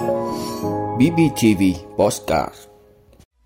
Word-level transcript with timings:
BBTV 0.00 1.62
Postcard 1.96 2.54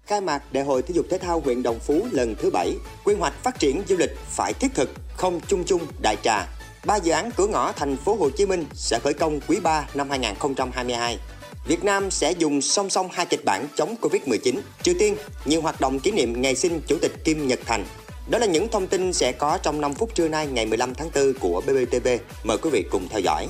Khai 0.07 0.21
mạc 0.21 0.53
Đại 0.53 0.65
hội 0.65 0.83
Thể 0.83 0.95
dục 0.95 1.07
Thể 1.11 1.19
thao 1.19 1.41
huyện 1.41 1.63
Đồng 1.63 1.79
Phú 1.79 2.07
lần 2.11 2.35
thứ 2.39 2.51
7, 2.51 2.75
quy 3.05 3.15
hoạch 3.15 3.33
phát 3.43 3.59
triển 3.59 3.83
du 3.89 3.97
lịch 3.97 4.11
phải 4.19 4.53
thiết 4.53 4.75
thực, 4.75 4.91
không 5.17 5.41
chung 5.49 5.65
chung 5.65 5.83
đại 6.03 6.17
trà. 6.23 6.47
Ba 6.87 6.97
dự 6.97 7.13
án 7.13 7.31
cửa 7.37 7.47
ngõ 7.47 7.73
thành 7.73 7.97
phố 7.97 8.15
Hồ 8.15 8.31
Chí 8.31 8.47
Minh 8.47 8.65
sẽ 8.73 8.99
khởi 8.99 9.15
công 9.15 9.41
quý 9.49 9.61
3 9.63 9.87
năm 9.95 10.11
2022. 10.11 11.19
Việt 11.67 11.85
Nam 11.85 12.11
sẽ 12.11 12.33
dùng 12.33 12.61
song 12.61 12.91
song 12.91 13.09
hai 13.13 13.27
kịch 13.27 13.45
bản 13.45 13.67
chống 13.77 13.95
Covid-19. 14.01 14.55
Triều 14.83 14.95
Tiên, 14.99 15.17
nhiều 15.45 15.63
hoạt 15.63 15.81
động 15.81 16.01
kỷ 16.01 16.11
niệm 16.11 16.43
ngày 16.43 16.55
sinh 16.55 16.81
Chủ 16.87 16.97
tịch 17.03 17.25
Kim 17.25 17.47
Nhật 17.47 17.61
Thành. 17.67 17.85
Đó 18.31 18.39
là 18.39 18.47
những 18.47 18.69
thông 18.69 18.87
tin 18.87 19.13
sẽ 19.13 19.33
có 19.33 19.59
trong 19.63 19.81
5 19.81 19.95
phút 19.95 20.15
trưa 20.15 20.29
nay 20.29 20.47
ngày 20.47 20.67
15 20.67 20.95
tháng 20.95 21.11
4 21.15 21.33
của 21.41 21.63
BBTV. 21.67 22.09
Mời 22.45 22.59
quý 22.59 22.71
vị 22.71 22.85
cùng 22.91 23.09
theo 23.09 23.21
dõi. 23.21 23.49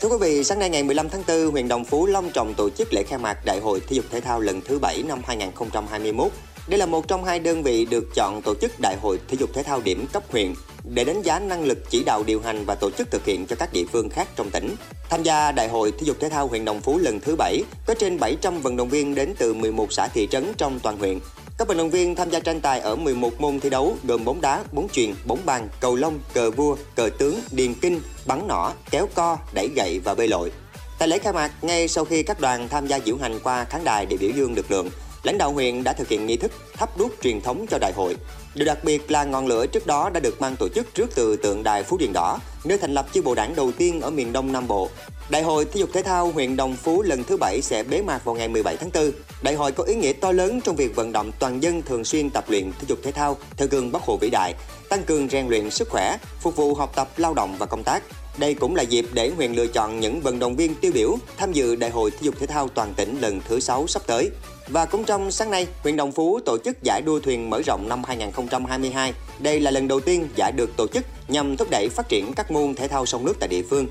Thưa 0.00 0.08
quý 0.08 0.16
vị, 0.20 0.44
sáng 0.44 0.58
nay 0.58 0.70
ngày 0.70 0.82
15 0.82 1.08
tháng 1.08 1.22
4, 1.28 1.50
huyện 1.50 1.68
Đồng 1.68 1.84
Phú 1.84 2.06
long 2.06 2.30
trọng 2.30 2.54
tổ 2.54 2.70
chức 2.70 2.92
lễ 2.92 3.02
khai 3.02 3.18
mạc 3.18 3.38
Đại 3.44 3.60
hội 3.60 3.80
Thể 3.80 3.96
dục 3.96 4.04
Thể 4.10 4.20
thao 4.20 4.40
lần 4.40 4.60
thứ 4.60 4.78
7 4.78 5.02
năm 5.02 5.22
2021. 5.26 6.32
Đây 6.68 6.78
là 6.78 6.86
một 6.86 7.08
trong 7.08 7.24
hai 7.24 7.40
đơn 7.40 7.62
vị 7.62 7.84
được 7.84 8.04
chọn 8.14 8.42
tổ 8.42 8.54
chức 8.54 8.72
Đại 8.80 8.96
hội 9.02 9.20
Thể 9.28 9.36
dục 9.40 9.50
Thể 9.54 9.62
thao 9.62 9.80
điểm 9.80 10.06
cấp 10.12 10.22
huyện 10.30 10.54
để 10.84 11.04
đánh 11.04 11.22
giá 11.22 11.38
năng 11.38 11.64
lực 11.64 11.78
chỉ 11.90 12.02
đạo 12.06 12.22
điều 12.26 12.40
hành 12.40 12.64
và 12.64 12.74
tổ 12.74 12.90
chức 12.90 13.10
thực 13.10 13.24
hiện 13.24 13.46
cho 13.46 13.56
các 13.56 13.72
địa 13.72 13.84
phương 13.92 14.08
khác 14.08 14.28
trong 14.36 14.50
tỉnh. 14.50 14.74
Tham 15.10 15.22
gia 15.22 15.52
Đại 15.52 15.68
hội 15.68 15.92
Thể 15.92 16.02
dục 16.02 16.16
Thể 16.20 16.28
thao 16.28 16.46
huyện 16.46 16.64
Đồng 16.64 16.80
Phú 16.80 16.98
lần 16.98 17.20
thứ 17.20 17.36
7, 17.36 17.62
có 17.86 17.94
trên 17.94 18.18
700 18.18 18.60
vận 18.60 18.76
động 18.76 18.88
viên 18.88 19.14
đến 19.14 19.34
từ 19.38 19.54
11 19.54 19.92
xã 19.92 20.08
thị 20.08 20.28
trấn 20.30 20.52
trong 20.56 20.80
toàn 20.80 20.98
huyện. 20.98 21.18
Các 21.58 21.68
vận 21.68 21.76
động 21.76 21.90
viên 21.90 22.14
tham 22.14 22.30
gia 22.30 22.40
tranh 22.40 22.60
tài 22.60 22.80
ở 22.80 22.96
11 22.96 23.40
môn 23.40 23.60
thi 23.60 23.70
đấu 23.70 23.96
gồm 24.04 24.24
bóng 24.24 24.40
đá, 24.40 24.64
bóng 24.72 24.88
chuyền, 24.92 25.14
bóng 25.26 25.38
bàn, 25.44 25.68
cầu 25.80 25.96
lông, 25.96 26.18
cờ 26.34 26.50
vua, 26.50 26.76
cờ 26.96 27.10
tướng, 27.18 27.40
điền 27.50 27.74
kinh, 27.74 28.00
bắn 28.26 28.48
nỏ, 28.48 28.72
kéo 28.90 29.08
co, 29.14 29.38
đẩy 29.54 29.68
gậy 29.76 30.00
và 30.04 30.14
bơi 30.14 30.28
lội. 30.28 30.52
Tại 30.98 31.08
lễ 31.08 31.18
khai 31.18 31.32
mạc, 31.32 31.50
ngay 31.62 31.88
sau 31.88 32.04
khi 32.04 32.22
các 32.22 32.40
đoàn 32.40 32.68
tham 32.68 32.86
gia 32.86 32.98
diễu 33.06 33.16
hành 33.16 33.38
qua 33.44 33.64
khán 33.64 33.84
đài 33.84 34.06
để 34.06 34.16
biểu 34.16 34.30
dương 34.36 34.54
lực 34.54 34.70
lượng, 34.70 34.90
lãnh 35.22 35.38
đạo 35.38 35.52
huyện 35.52 35.84
đã 35.84 35.92
thực 35.92 36.08
hiện 36.08 36.26
nghi 36.26 36.36
thức 36.36 36.52
thắp 36.78 36.98
đuốc 36.98 37.12
truyền 37.22 37.40
thống 37.40 37.66
cho 37.70 37.78
đại 37.78 37.92
hội. 37.96 38.16
Điều 38.54 38.66
đặc 38.66 38.84
biệt 38.84 39.10
là 39.10 39.24
ngọn 39.24 39.46
lửa 39.46 39.66
trước 39.66 39.86
đó 39.86 40.10
đã 40.10 40.20
được 40.20 40.40
mang 40.40 40.56
tổ 40.56 40.68
chức 40.68 40.94
trước 40.94 41.10
từ 41.14 41.36
tượng 41.36 41.62
đài 41.62 41.82
Phú 41.82 41.96
Điền 41.96 42.12
Đỏ, 42.12 42.38
nơi 42.64 42.78
thành 42.78 42.94
lập 42.94 43.06
chi 43.12 43.20
bộ 43.20 43.34
đảng 43.34 43.56
đầu 43.56 43.72
tiên 43.72 44.00
ở 44.00 44.10
miền 44.10 44.32
Đông 44.32 44.52
Nam 44.52 44.68
Bộ. 44.68 44.88
Đại 45.30 45.42
hội 45.42 45.64
Thể 45.64 45.80
dục 45.80 45.90
Thể 45.92 46.02
thao 46.02 46.30
huyện 46.30 46.56
Đồng 46.56 46.76
Phú 46.76 47.02
lần 47.02 47.24
thứ 47.24 47.36
7 47.36 47.62
sẽ 47.62 47.82
bế 47.82 48.02
mạc 48.02 48.24
vào 48.24 48.34
ngày 48.34 48.48
17 48.48 48.76
tháng 48.76 48.90
4. 48.94 49.12
Đại 49.42 49.54
hội 49.54 49.72
có 49.72 49.84
ý 49.84 49.94
nghĩa 49.94 50.12
to 50.12 50.32
lớn 50.32 50.60
trong 50.64 50.76
việc 50.76 50.96
vận 50.96 51.12
động 51.12 51.32
toàn 51.38 51.62
dân 51.62 51.82
thường 51.82 52.04
xuyên 52.04 52.30
tập 52.30 52.44
luyện 52.48 52.72
thể 52.72 52.84
dục 52.88 52.98
thể 53.02 53.12
thao 53.12 53.36
theo 53.56 53.68
gương 53.70 53.92
Bắc 53.92 54.02
Hồ 54.02 54.16
vĩ 54.16 54.30
đại, 54.30 54.54
tăng 54.88 55.02
cường 55.02 55.28
rèn 55.28 55.48
luyện 55.48 55.70
sức 55.70 55.88
khỏe, 55.90 56.16
phục 56.40 56.56
vụ 56.56 56.74
học 56.74 56.92
tập, 56.96 57.08
lao 57.16 57.34
động 57.34 57.56
và 57.58 57.66
công 57.66 57.84
tác. 57.84 58.02
Đây 58.38 58.54
cũng 58.54 58.76
là 58.76 58.82
dịp 58.82 59.04
để 59.12 59.30
huyện 59.36 59.52
lựa 59.52 59.66
chọn 59.66 60.00
những 60.00 60.20
vận 60.20 60.38
động 60.38 60.56
viên 60.56 60.74
tiêu 60.74 60.92
biểu 60.94 61.16
tham 61.36 61.52
dự 61.52 61.76
Đại 61.76 61.90
hội 61.90 62.10
Thể 62.10 62.18
dục 62.20 62.34
Thể 62.38 62.46
thao 62.46 62.68
toàn 62.68 62.94
tỉnh 62.94 63.20
lần 63.20 63.40
thứ 63.48 63.60
6 63.60 63.86
sắp 63.86 64.02
tới. 64.06 64.30
Và 64.68 64.84
cũng 64.84 65.04
trong 65.04 65.30
sáng 65.30 65.50
nay, 65.50 65.66
huyện 65.82 65.96
Đồng 65.96 66.12
Phú 66.12 66.40
tổ 66.44 66.58
chức 66.64 66.82
giải 66.82 67.02
đua 67.02 67.20
thuyền 67.20 67.50
mở 67.50 67.62
rộng 67.66 67.88
năm 67.88 68.04
2022. 68.04 69.12
Đây 69.38 69.60
là 69.60 69.70
lần 69.70 69.88
đầu 69.88 70.00
tiên 70.00 70.28
giải 70.36 70.52
được 70.52 70.76
tổ 70.76 70.86
chức 70.86 71.04
nhằm 71.28 71.56
thúc 71.56 71.68
đẩy 71.70 71.88
phát 71.88 72.08
triển 72.08 72.32
các 72.36 72.50
môn 72.50 72.74
thể 72.74 72.88
thao 72.88 73.06
sông 73.06 73.24
nước 73.24 73.36
tại 73.40 73.48
địa 73.48 73.62
phương. 73.70 73.86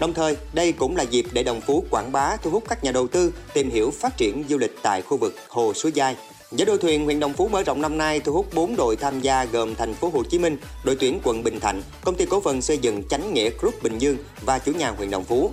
Đồng 0.00 0.14
thời, 0.14 0.36
đây 0.52 0.72
cũng 0.72 0.96
là 0.96 1.02
dịp 1.02 1.26
để 1.32 1.42
Đồng 1.42 1.60
Phú 1.60 1.84
quảng 1.90 2.12
bá 2.12 2.36
thu 2.36 2.50
hút 2.50 2.64
các 2.68 2.84
nhà 2.84 2.92
đầu 2.92 3.08
tư 3.08 3.32
tìm 3.54 3.70
hiểu 3.70 3.90
phát 3.90 4.16
triển 4.16 4.44
du 4.48 4.58
lịch 4.58 4.76
tại 4.82 5.02
khu 5.02 5.16
vực 5.16 5.34
Hồ 5.48 5.74
Suối 5.74 5.92
Giai. 5.94 6.16
Giải 6.56 6.66
đua 6.66 6.76
thuyền 6.76 7.04
huyện 7.04 7.20
Đồng 7.20 7.32
Phú 7.32 7.48
mở 7.48 7.62
rộng 7.62 7.82
năm 7.82 7.98
nay 7.98 8.20
thu 8.20 8.32
hút 8.32 8.54
4 8.54 8.76
đội 8.76 8.96
tham 8.96 9.20
gia 9.20 9.44
gồm 9.44 9.74
thành 9.74 9.94
phố 9.94 10.10
Hồ 10.14 10.22
Chí 10.30 10.38
Minh, 10.38 10.56
đội 10.84 10.96
tuyển 11.00 11.20
quận 11.24 11.42
Bình 11.42 11.60
Thạnh, 11.60 11.82
công 12.04 12.14
ty 12.14 12.26
cổ 12.26 12.40
phần 12.40 12.62
xây 12.62 12.78
dựng 12.78 13.02
Chánh 13.08 13.34
Nghĩa 13.34 13.50
Group 13.50 13.82
Bình 13.82 13.98
Dương 13.98 14.16
và 14.40 14.58
chủ 14.58 14.72
nhà 14.72 14.90
huyện 14.90 15.10
Đồng 15.10 15.24
Phú. 15.24 15.50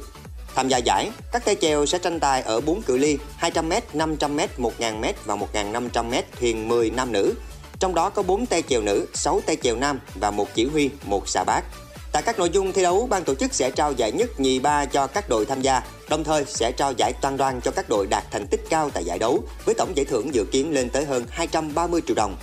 Tham 0.55 0.67
gia 0.67 0.77
giải, 0.77 1.11
các 1.31 1.45
tay 1.45 1.55
chèo 1.61 1.85
sẽ 1.85 1.97
tranh 1.97 2.19
tài 2.19 2.41
ở 2.41 2.61
4 2.61 2.81
cự 2.81 2.97
ly 2.97 3.17
200m, 3.41 3.81
500m, 3.93 4.47
1000m 4.57 5.13
và 5.25 5.35
1500m 5.35 6.21
thuyền 6.39 6.67
10 6.67 6.89
nam 6.89 7.11
nữ. 7.11 7.33
Trong 7.79 7.95
đó 7.95 8.09
có 8.09 8.23
4 8.23 8.45
tay 8.45 8.61
chèo 8.61 8.81
nữ, 8.81 9.05
6 9.13 9.41
tay 9.45 9.55
chèo 9.55 9.75
nam 9.75 9.99
và 10.15 10.31
một 10.31 10.47
chỉ 10.55 10.65
huy, 10.65 10.89
một 11.03 11.29
xà 11.29 11.43
bát. 11.43 11.63
Tại 12.11 12.23
các 12.25 12.39
nội 12.39 12.49
dung 12.49 12.73
thi 12.73 12.81
đấu, 12.81 13.07
ban 13.09 13.23
tổ 13.23 13.35
chức 13.35 13.53
sẽ 13.53 13.71
trao 13.71 13.91
giải 13.91 14.11
nhất, 14.11 14.39
nhì, 14.39 14.59
ba 14.59 14.85
cho 14.85 15.07
các 15.07 15.29
đội 15.29 15.45
tham 15.45 15.61
gia, 15.61 15.81
đồng 16.09 16.23
thời 16.23 16.45
sẽ 16.45 16.71
trao 16.77 16.93
giải 16.97 17.13
toàn 17.21 17.37
đoàn 17.37 17.61
cho 17.63 17.71
các 17.71 17.85
đội 17.89 18.07
đạt 18.09 18.23
thành 18.31 18.47
tích 18.47 18.61
cao 18.69 18.89
tại 18.89 19.03
giải 19.05 19.19
đấu, 19.19 19.43
với 19.65 19.75
tổng 19.77 19.91
giải 19.95 20.05
thưởng 20.05 20.33
dự 20.33 20.45
kiến 20.51 20.73
lên 20.73 20.89
tới 20.89 21.05
hơn 21.05 21.25
230 21.29 22.01
triệu 22.07 22.15
đồng. 22.15 22.35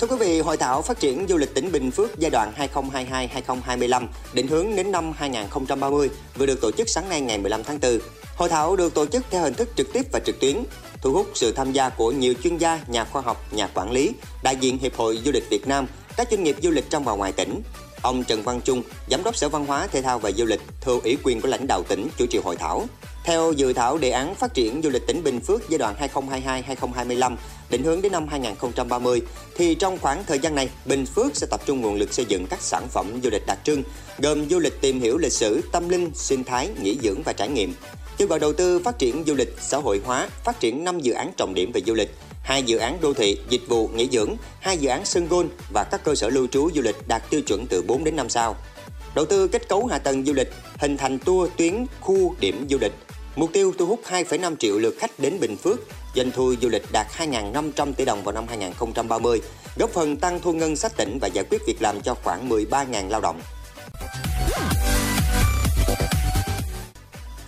Thưa 0.00 0.06
quý 0.06 0.16
vị, 0.16 0.40
Hội 0.40 0.56
thảo 0.56 0.82
phát 0.82 1.00
triển 1.00 1.26
du 1.28 1.36
lịch 1.36 1.54
tỉnh 1.54 1.72
Bình 1.72 1.90
Phước 1.90 2.18
giai 2.18 2.30
đoạn 2.30 2.52
2022-2025 2.74 4.06
định 4.32 4.48
hướng 4.48 4.76
đến 4.76 4.92
năm 4.92 5.12
2030 5.16 6.10
vừa 6.34 6.46
được 6.46 6.60
tổ 6.60 6.70
chức 6.70 6.88
sáng 6.88 7.08
nay 7.08 7.20
ngày 7.20 7.38
15 7.38 7.62
tháng 7.64 7.78
4. 7.80 7.98
Hội 8.36 8.48
thảo 8.48 8.76
được 8.76 8.94
tổ 8.94 9.06
chức 9.06 9.24
theo 9.30 9.42
hình 9.42 9.54
thức 9.54 9.68
trực 9.76 9.92
tiếp 9.92 10.06
và 10.12 10.20
trực 10.26 10.40
tuyến, 10.40 10.56
thu 11.00 11.12
hút 11.12 11.26
sự 11.34 11.52
tham 11.52 11.72
gia 11.72 11.88
của 11.88 12.12
nhiều 12.12 12.34
chuyên 12.42 12.56
gia, 12.56 12.80
nhà 12.88 13.04
khoa 13.04 13.22
học, 13.22 13.44
nhà 13.50 13.68
quản 13.74 13.90
lý, 13.90 14.12
đại 14.42 14.56
diện 14.56 14.78
Hiệp 14.78 14.96
hội 14.96 15.20
Du 15.24 15.32
lịch 15.32 15.50
Việt 15.50 15.68
Nam, 15.68 15.86
các 16.16 16.28
doanh 16.30 16.44
nghiệp 16.44 16.56
du 16.62 16.70
lịch 16.70 16.90
trong 16.90 17.04
và 17.04 17.12
ngoài 17.12 17.32
tỉnh. 17.32 17.62
Ông 18.02 18.24
Trần 18.24 18.42
Văn 18.42 18.60
Trung, 18.64 18.82
Giám 19.10 19.24
đốc 19.24 19.36
Sở 19.36 19.48
Văn 19.48 19.66
hóa, 19.66 19.86
Thể 19.86 20.02
thao 20.02 20.18
và 20.18 20.30
Du 20.32 20.44
lịch, 20.44 20.60
thưa 20.80 20.98
ủy 21.04 21.16
quyền 21.22 21.40
của 21.40 21.48
lãnh 21.48 21.66
đạo 21.66 21.82
tỉnh 21.88 22.08
chủ 22.18 22.26
trì 22.26 22.38
hội 22.44 22.56
thảo. 22.56 22.86
Theo 23.24 23.52
dự 23.52 23.72
thảo 23.72 23.98
đề 23.98 24.10
án 24.10 24.34
phát 24.34 24.54
triển 24.54 24.80
du 24.82 24.90
lịch 24.90 25.06
tỉnh 25.06 25.24
Bình 25.24 25.40
Phước 25.40 25.68
giai 25.68 25.78
đoạn 25.78 25.94
2022-2025 26.14 27.36
định 27.70 27.82
hướng 27.82 28.02
đến 28.02 28.12
năm 28.12 28.28
2030 28.28 29.22
thì 29.56 29.74
trong 29.74 29.98
khoảng 29.98 30.24
thời 30.24 30.38
gian 30.38 30.54
này, 30.54 30.68
Bình 30.84 31.06
Phước 31.06 31.36
sẽ 31.36 31.46
tập 31.50 31.60
trung 31.66 31.80
nguồn 31.80 31.94
lực 31.94 32.12
xây 32.14 32.24
dựng 32.24 32.46
các 32.46 32.62
sản 32.62 32.88
phẩm 32.88 33.20
du 33.22 33.30
lịch 33.30 33.46
đặc 33.46 33.58
trưng 33.64 33.82
gồm 34.18 34.48
du 34.48 34.58
lịch 34.58 34.80
tìm 34.80 35.00
hiểu 35.00 35.18
lịch 35.18 35.32
sử, 35.32 35.60
tâm 35.72 35.88
linh, 35.88 36.10
sinh 36.14 36.44
thái, 36.44 36.70
nghỉ 36.82 36.98
dưỡng 37.02 37.22
và 37.22 37.32
trải 37.32 37.48
nghiệm. 37.48 37.74
Kêu 38.18 38.28
gọi 38.28 38.38
đầu 38.38 38.52
tư 38.52 38.78
phát 38.78 38.98
triển 38.98 39.24
du 39.26 39.34
lịch 39.34 39.54
xã 39.60 39.78
hội 39.78 40.00
hóa, 40.04 40.28
phát 40.44 40.60
triển 40.60 40.84
5 40.84 41.00
dự 41.00 41.12
án 41.12 41.32
trọng 41.36 41.54
điểm 41.54 41.72
về 41.74 41.80
du 41.86 41.94
lịch, 41.94 42.10
hai 42.42 42.62
dự 42.62 42.78
án 42.78 42.98
đô 43.00 43.14
thị, 43.14 43.38
dịch 43.48 43.68
vụ, 43.68 43.88
nghỉ 43.88 44.08
dưỡng, 44.12 44.36
hai 44.60 44.78
dự 44.78 44.88
án 44.88 45.04
sân 45.04 45.28
golf 45.28 45.48
và 45.72 45.84
các 45.84 46.04
cơ 46.04 46.14
sở 46.14 46.28
lưu 46.28 46.46
trú 46.46 46.70
du 46.74 46.82
lịch 46.82 46.96
đạt 47.08 47.30
tiêu 47.30 47.40
chuẩn 47.42 47.66
từ 47.66 47.82
4 47.86 48.04
đến 48.04 48.16
5 48.16 48.28
sao. 48.28 48.56
Đầu 49.14 49.24
tư 49.24 49.48
kết 49.48 49.68
cấu 49.68 49.86
hạ 49.86 49.98
tầng 49.98 50.24
du 50.24 50.32
lịch, 50.32 50.52
hình 50.78 50.96
thành 50.96 51.18
tour 51.18 51.50
tuyến 51.56 51.86
khu 52.00 52.34
điểm 52.40 52.66
du 52.70 52.78
lịch, 52.80 52.92
Mục 53.36 53.50
tiêu 53.52 53.72
thu 53.78 53.86
hút 53.86 54.00
2,5 54.04 54.56
triệu 54.56 54.78
lượt 54.78 54.94
khách 54.98 55.18
đến 55.18 55.40
Bình 55.40 55.56
Phước, 55.56 55.80
doanh 56.14 56.30
thu 56.30 56.54
du 56.62 56.68
lịch 56.68 56.82
đạt 56.92 57.06
2.500 57.16 57.92
tỷ 57.92 58.04
đồng 58.04 58.22
vào 58.22 58.34
năm 58.34 58.44
2030, 58.48 59.40
góp 59.78 59.90
phần 59.90 60.16
tăng 60.16 60.40
thu 60.40 60.52
ngân 60.52 60.76
sách 60.76 60.96
tỉnh 60.96 61.18
và 61.20 61.28
giải 61.28 61.44
quyết 61.50 61.62
việc 61.66 61.82
làm 61.82 62.00
cho 62.00 62.14
khoảng 62.24 62.48
13.000 62.48 63.08
lao 63.08 63.20
động. 63.20 63.40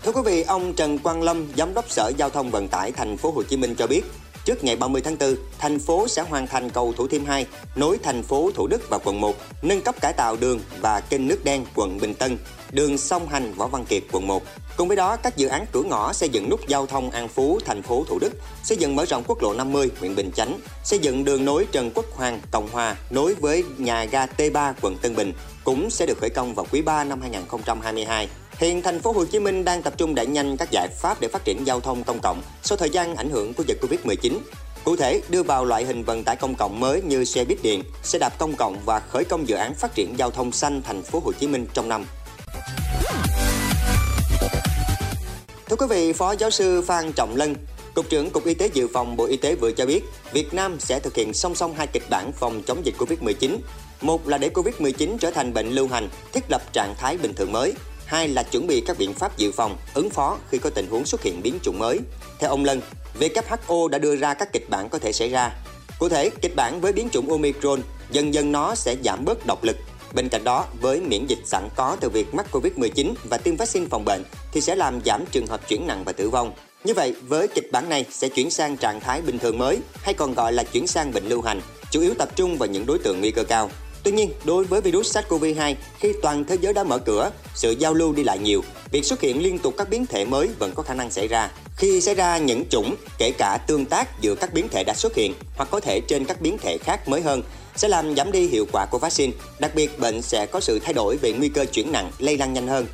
Thưa 0.08 0.14
quý 0.14 0.22
vị, 0.24 0.42
ông 0.42 0.74
Trần 0.74 0.98
Quang 0.98 1.22
Lâm, 1.22 1.46
Giám 1.56 1.74
đốc 1.74 1.90
Sở 1.90 2.12
Giao 2.16 2.30
thông 2.30 2.50
Vận 2.50 2.68
tải 2.68 2.92
Thành 2.92 3.16
phố 3.16 3.30
Hồ 3.30 3.42
Chí 3.42 3.56
Minh 3.56 3.74
cho 3.78 3.86
biết, 3.86 4.02
trước 4.44 4.64
ngày 4.64 4.76
30 4.76 5.02
tháng 5.04 5.16
4, 5.18 5.36
thành 5.58 5.78
phố 5.78 6.08
sẽ 6.08 6.22
hoàn 6.22 6.46
thành 6.46 6.70
cầu 6.70 6.92
Thủ 6.96 7.08
Thiêm 7.08 7.24
2 7.24 7.46
nối 7.76 7.98
thành 8.02 8.22
phố 8.22 8.50
Thủ 8.54 8.66
Đức 8.66 8.82
và 8.90 8.98
quận 9.04 9.20
1, 9.20 9.36
nâng 9.62 9.80
cấp 9.80 9.94
cải 10.00 10.12
tạo 10.12 10.36
đường 10.36 10.60
và 10.80 11.00
kênh 11.00 11.28
nước 11.28 11.44
đen 11.44 11.64
quận 11.74 11.98
Bình 11.98 12.14
Tân, 12.14 12.38
đường 12.70 12.98
song 12.98 13.28
hành 13.28 13.52
Võ 13.54 13.66
Văn 13.66 13.84
Kiệt 13.84 14.02
quận 14.12 14.26
1. 14.26 14.42
Cùng 14.76 14.88
với 14.88 14.96
đó, 14.96 15.16
các 15.16 15.36
dự 15.36 15.48
án 15.48 15.66
cửa 15.72 15.82
ngõ 15.82 16.12
xây 16.12 16.28
dựng 16.28 16.50
nút 16.50 16.68
giao 16.68 16.86
thông 16.86 17.10
An 17.10 17.28
Phú, 17.28 17.58
thành 17.64 17.82
phố 17.82 18.04
Thủ 18.08 18.18
Đức, 18.18 18.32
xây 18.62 18.76
dựng 18.76 18.96
mở 18.96 19.04
rộng 19.04 19.24
quốc 19.26 19.42
lộ 19.42 19.54
50, 19.54 19.90
huyện 20.00 20.14
Bình 20.14 20.30
Chánh, 20.34 20.60
xây 20.84 20.98
dựng 20.98 21.24
đường 21.24 21.44
nối 21.44 21.66
Trần 21.72 21.90
Quốc 21.94 22.06
Hoàng, 22.14 22.40
Cộng 22.50 22.68
Hòa 22.72 22.96
nối 23.10 23.34
với 23.34 23.64
nhà 23.78 24.04
ga 24.04 24.26
T3 24.26 24.72
quận 24.80 24.96
Tân 25.02 25.16
Bình 25.16 25.32
cũng 25.64 25.90
sẽ 25.90 26.06
được 26.06 26.18
khởi 26.20 26.30
công 26.30 26.54
vào 26.54 26.66
quý 26.72 26.82
3 26.82 27.04
năm 27.04 27.20
2022. 27.20 28.28
Hiện 28.58 28.82
thành 28.82 29.00
phố 29.00 29.12
Hồ 29.12 29.24
Chí 29.24 29.38
Minh 29.38 29.64
đang 29.64 29.82
tập 29.82 29.92
trung 29.96 30.14
đẩy 30.14 30.26
nhanh 30.26 30.56
các 30.56 30.68
giải 30.70 30.88
pháp 30.88 31.20
để 31.20 31.28
phát 31.28 31.44
triển 31.44 31.66
giao 31.66 31.80
thông 31.80 32.04
công 32.04 32.18
cộng 32.22 32.42
sau 32.62 32.78
thời 32.78 32.90
gian 32.90 33.16
ảnh 33.16 33.30
hưởng 33.30 33.54
của 33.54 33.64
dịch 33.66 33.78
Covid-19. 33.82 34.38
Cụ 34.84 34.96
thể, 34.96 35.20
đưa 35.28 35.42
vào 35.42 35.64
loại 35.64 35.84
hình 35.84 36.04
vận 36.04 36.24
tải 36.24 36.36
công 36.36 36.54
cộng 36.54 36.80
mới 36.80 37.02
như 37.02 37.24
xe 37.24 37.44
buýt 37.44 37.62
điện, 37.62 37.82
xe 38.02 38.18
đạp 38.18 38.38
công 38.38 38.56
cộng 38.56 38.78
và 38.84 39.00
khởi 39.00 39.24
công 39.24 39.48
dự 39.48 39.56
án 39.56 39.74
phát 39.74 39.94
triển 39.94 40.14
giao 40.18 40.30
thông 40.30 40.52
xanh 40.52 40.82
thành 40.82 41.02
phố 41.02 41.20
Hồ 41.24 41.32
Chí 41.32 41.46
Minh 41.46 41.66
trong 41.74 41.88
năm. 41.88 42.04
Thưa 45.66 45.76
quý 45.76 45.86
vị, 45.90 46.12
Phó 46.12 46.32
Giáo 46.32 46.50
sư 46.50 46.82
Phan 46.82 47.12
Trọng 47.12 47.36
Lân, 47.36 47.54
Cục 47.94 48.08
trưởng 48.08 48.30
Cục 48.30 48.44
Y 48.44 48.54
tế 48.54 48.70
Dự 48.74 48.88
phòng 48.94 49.16
Bộ 49.16 49.24
Y 49.24 49.36
tế 49.36 49.54
vừa 49.54 49.72
cho 49.72 49.86
biết, 49.86 50.04
Việt 50.32 50.54
Nam 50.54 50.80
sẽ 50.80 51.00
thực 51.00 51.14
hiện 51.14 51.32
song 51.34 51.54
song 51.54 51.74
hai 51.76 51.86
kịch 51.86 52.10
bản 52.10 52.32
phòng 52.32 52.62
chống 52.66 52.86
dịch 52.86 52.94
Covid-19. 52.98 53.56
Một 54.00 54.28
là 54.28 54.38
để 54.38 54.50
Covid-19 54.54 55.18
trở 55.18 55.30
thành 55.30 55.54
bệnh 55.54 55.70
lưu 55.70 55.88
hành, 55.88 56.08
thiết 56.32 56.44
lập 56.50 56.62
trạng 56.72 56.94
thái 56.98 57.16
bình 57.16 57.34
thường 57.34 57.52
mới. 57.52 57.74
Hai 58.08 58.28
là 58.28 58.42
chuẩn 58.42 58.66
bị 58.66 58.80
các 58.86 58.98
biện 58.98 59.14
pháp 59.14 59.36
dự 59.36 59.52
phòng, 59.52 59.76
ứng 59.94 60.10
phó 60.10 60.38
khi 60.50 60.58
có 60.58 60.70
tình 60.70 60.86
huống 60.90 61.06
xuất 61.06 61.22
hiện 61.22 61.42
biến 61.42 61.58
chủng 61.62 61.78
mới. 61.78 61.98
Theo 62.38 62.50
ông 62.50 62.64
Lân, 62.64 62.80
WHO 63.20 63.88
đã 63.88 63.98
đưa 63.98 64.16
ra 64.16 64.34
các 64.34 64.52
kịch 64.52 64.70
bản 64.70 64.88
có 64.88 64.98
thể 64.98 65.12
xảy 65.12 65.28
ra. 65.28 65.50
Cụ 65.98 66.08
thể, 66.08 66.30
kịch 66.42 66.56
bản 66.56 66.80
với 66.80 66.92
biến 66.92 67.08
chủng 67.12 67.30
Omicron, 67.30 67.80
dần 68.10 68.34
dần 68.34 68.52
nó 68.52 68.74
sẽ 68.74 68.96
giảm 69.04 69.24
bớt 69.24 69.46
độc 69.46 69.64
lực, 69.64 69.76
Bên 70.14 70.28
cạnh 70.28 70.44
đó, 70.44 70.66
với 70.80 71.00
miễn 71.00 71.26
dịch 71.26 71.38
sẵn 71.44 71.68
có 71.76 71.96
từ 72.00 72.08
việc 72.08 72.34
mắc 72.34 72.46
Covid-19 72.52 73.14
và 73.24 73.38
tiêm 73.38 73.56
vaccine 73.56 73.86
phòng 73.90 74.04
bệnh 74.04 74.22
thì 74.52 74.60
sẽ 74.60 74.76
làm 74.76 75.00
giảm 75.04 75.24
trường 75.26 75.46
hợp 75.46 75.68
chuyển 75.68 75.86
nặng 75.86 76.04
và 76.04 76.12
tử 76.12 76.30
vong. 76.30 76.52
Như 76.84 76.94
vậy, 76.94 77.14
với 77.22 77.48
kịch 77.48 77.72
bản 77.72 77.88
này 77.88 78.06
sẽ 78.10 78.28
chuyển 78.28 78.50
sang 78.50 78.76
trạng 78.76 79.00
thái 79.00 79.22
bình 79.22 79.38
thường 79.38 79.58
mới 79.58 79.78
hay 80.02 80.14
còn 80.14 80.34
gọi 80.34 80.52
là 80.52 80.64
chuyển 80.64 80.86
sang 80.86 81.12
bệnh 81.12 81.28
lưu 81.28 81.42
hành, 81.42 81.60
chủ 81.90 82.00
yếu 82.00 82.14
tập 82.18 82.28
trung 82.36 82.58
vào 82.58 82.68
những 82.68 82.86
đối 82.86 82.98
tượng 82.98 83.20
nguy 83.20 83.30
cơ 83.30 83.44
cao. 83.44 83.70
Tuy 84.08 84.14
nhiên, 84.14 84.30
đối 84.44 84.64
với 84.64 84.80
virus 84.80 85.16
SARS-CoV-2, 85.16 85.74
khi 85.98 86.12
toàn 86.22 86.44
thế 86.44 86.56
giới 86.60 86.72
đã 86.72 86.84
mở 86.84 86.98
cửa, 86.98 87.30
sự 87.54 87.70
giao 87.78 87.94
lưu 87.94 88.12
đi 88.12 88.24
lại 88.24 88.38
nhiều, 88.38 88.62
việc 88.90 89.04
xuất 89.04 89.20
hiện 89.20 89.42
liên 89.42 89.58
tục 89.58 89.74
các 89.78 89.90
biến 89.90 90.06
thể 90.06 90.24
mới 90.24 90.48
vẫn 90.58 90.72
có 90.74 90.82
khả 90.82 90.94
năng 90.94 91.10
xảy 91.10 91.28
ra. 91.28 91.50
Khi 91.76 92.00
xảy 92.00 92.14
ra 92.14 92.38
những 92.38 92.64
chủng, 92.70 92.94
kể 93.18 93.30
cả 93.38 93.58
tương 93.66 93.84
tác 93.84 94.20
giữa 94.20 94.34
các 94.34 94.52
biến 94.52 94.68
thể 94.68 94.84
đã 94.84 94.94
xuất 94.94 95.14
hiện 95.14 95.34
hoặc 95.56 95.68
có 95.70 95.80
thể 95.80 96.00
trên 96.08 96.24
các 96.24 96.40
biến 96.40 96.58
thể 96.58 96.78
khác 96.78 97.08
mới 97.08 97.20
hơn, 97.20 97.42
sẽ 97.76 97.88
làm 97.88 98.16
giảm 98.16 98.32
đi 98.32 98.48
hiệu 98.48 98.66
quả 98.72 98.86
của 98.90 98.98
vaccine. 98.98 99.32
Đặc 99.58 99.74
biệt, 99.74 99.98
bệnh 99.98 100.22
sẽ 100.22 100.46
có 100.46 100.60
sự 100.60 100.78
thay 100.78 100.92
đổi 100.92 101.16
về 101.16 101.32
nguy 101.32 101.48
cơ 101.48 101.64
chuyển 101.64 101.92
nặng, 101.92 102.10
lây 102.18 102.36
lan 102.36 102.52
nhanh 102.52 102.68
hơn. 102.68 102.86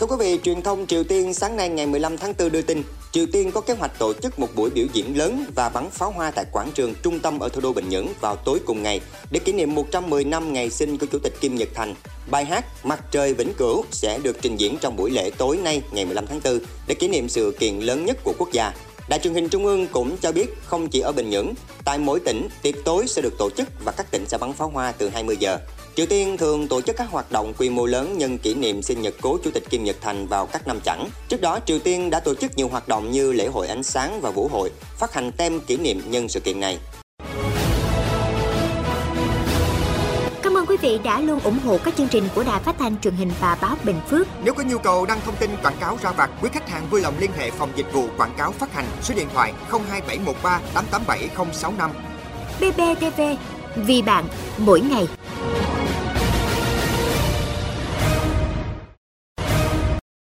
Thưa 0.00 0.06
quý 0.06 0.16
vị, 0.18 0.40
truyền 0.42 0.62
thông 0.62 0.86
Triều 0.86 1.04
Tiên 1.04 1.34
sáng 1.34 1.56
nay 1.56 1.68
ngày 1.68 1.86
15 1.86 2.16
tháng 2.16 2.34
4 2.38 2.52
đưa 2.52 2.62
tin 2.62 2.82
Triều 3.12 3.26
Tiên 3.32 3.52
có 3.52 3.60
kế 3.60 3.74
hoạch 3.74 3.98
tổ 3.98 4.12
chức 4.12 4.38
một 4.38 4.48
buổi 4.54 4.70
biểu 4.70 4.86
diễn 4.92 5.18
lớn 5.18 5.44
và 5.54 5.68
bắn 5.68 5.90
pháo 5.90 6.10
hoa 6.10 6.30
tại 6.30 6.44
quảng 6.52 6.70
trường 6.74 6.94
trung 7.02 7.20
tâm 7.20 7.38
ở 7.38 7.48
thủ 7.48 7.60
đô 7.60 7.72
Bình 7.72 7.88
Nhưỡng 7.88 8.06
vào 8.20 8.36
tối 8.36 8.60
cùng 8.66 8.82
ngày 8.82 9.00
để 9.30 9.40
kỷ 9.40 9.52
niệm 9.52 9.74
110 9.74 10.24
năm 10.24 10.52
ngày 10.52 10.70
sinh 10.70 10.98
của 10.98 11.06
Chủ 11.06 11.18
tịch 11.18 11.32
Kim 11.40 11.54
Nhật 11.54 11.68
Thành. 11.74 11.94
Bài 12.30 12.44
hát 12.44 12.64
Mặt 12.84 13.04
trời 13.10 13.34
vĩnh 13.34 13.54
cửu 13.54 13.84
sẽ 13.90 14.18
được 14.18 14.36
trình 14.42 14.56
diễn 14.56 14.76
trong 14.80 14.96
buổi 14.96 15.10
lễ 15.10 15.30
tối 15.38 15.56
nay 15.56 15.82
ngày 15.92 16.04
15 16.04 16.26
tháng 16.26 16.40
4 16.44 16.58
để 16.86 16.94
kỷ 16.94 17.08
niệm 17.08 17.28
sự 17.28 17.54
kiện 17.58 17.80
lớn 17.80 18.04
nhất 18.04 18.16
của 18.24 18.32
quốc 18.38 18.52
gia. 18.52 18.72
Đài 19.08 19.18
truyền 19.18 19.34
hình 19.34 19.48
Trung 19.48 19.66
ương 19.66 19.86
cũng 19.86 20.16
cho 20.16 20.32
biết 20.32 20.54
không 20.64 20.88
chỉ 20.88 21.00
ở 21.00 21.12
Bình 21.12 21.30
Nhưỡng, 21.30 21.54
tại 21.84 21.98
mỗi 21.98 22.20
tỉnh 22.20 22.48
tiệc 22.62 22.74
tối 22.84 23.06
sẽ 23.06 23.22
được 23.22 23.38
tổ 23.38 23.50
chức 23.50 23.68
và 23.84 23.92
các 23.92 24.10
tỉnh 24.10 24.26
sẽ 24.28 24.38
bắn 24.38 24.52
pháo 24.52 24.68
hoa 24.68 24.92
từ 24.92 25.08
20 25.08 25.36
giờ. 25.40 25.58
Triều 25.98 26.06
Tiên 26.06 26.36
thường 26.36 26.68
tổ 26.68 26.80
chức 26.80 26.96
các 26.96 27.10
hoạt 27.10 27.32
động 27.32 27.52
quy 27.58 27.70
mô 27.70 27.86
lớn 27.86 28.18
nhân 28.18 28.38
kỷ 28.38 28.54
niệm 28.54 28.82
sinh 28.82 29.02
nhật 29.02 29.14
cố 29.20 29.38
Chủ 29.44 29.50
tịch 29.50 29.70
Kim 29.70 29.84
Nhật 29.84 29.96
Thành 30.00 30.26
vào 30.26 30.46
các 30.46 30.66
năm 30.66 30.80
chẵn. 30.84 31.04
Trước 31.28 31.40
đó, 31.40 31.58
Triều 31.66 31.78
Tiên 31.78 32.10
đã 32.10 32.20
tổ 32.20 32.34
chức 32.34 32.56
nhiều 32.56 32.68
hoạt 32.68 32.88
động 32.88 33.10
như 33.10 33.32
lễ 33.32 33.46
hội 33.46 33.68
ánh 33.68 33.82
sáng 33.82 34.20
và 34.20 34.30
vũ 34.30 34.48
hội, 34.48 34.70
phát 34.98 35.14
hành 35.14 35.32
tem 35.32 35.60
kỷ 35.60 35.76
niệm 35.76 36.02
nhân 36.06 36.28
sự 36.28 36.40
kiện 36.40 36.60
này. 36.60 36.78
Cảm 40.42 40.54
ơn 40.56 40.66
quý 40.66 40.76
vị 40.76 40.98
đã 41.04 41.20
luôn 41.20 41.40
ủng 41.40 41.58
hộ 41.64 41.78
các 41.84 41.96
chương 41.96 42.08
trình 42.08 42.28
của 42.34 42.44
Đài 42.44 42.60
Phát 42.60 42.76
thanh 42.78 43.00
truyền 43.00 43.14
hình 43.14 43.30
và 43.40 43.58
báo 43.60 43.76
Bình 43.84 44.00
Phước. 44.10 44.26
Nếu 44.44 44.54
có 44.54 44.62
nhu 44.62 44.78
cầu 44.78 45.06
đăng 45.06 45.20
thông 45.24 45.36
tin 45.36 45.50
quảng 45.62 45.76
cáo 45.80 45.98
ra 46.02 46.12
vặt, 46.12 46.30
quý 46.42 46.48
khách 46.52 46.68
hàng 46.68 46.88
vui 46.90 47.00
lòng 47.00 47.14
liên 47.18 47.30
hệ 47.38 47.50
phòng 47.50 47.70
dịch 47.76 47.92
vụ 47.92 48.04
quảng 48.16 48.34
cáo 48.38 48.52
phát 48.52 48.74
hành 48.74 48.86
số 49.02 49.14
điện 49.14 49.28
thoại 49.34 49.52
02713 49.70 50.60
887065. 50.74 51.90
BBTV, 52.60 53.20
vì 53.76 54.02
bạn, 54.02 54.24
mỗi 54.58 54.80
ngày. 54.80 55.08